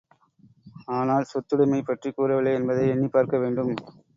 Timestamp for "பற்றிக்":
1.81-2.17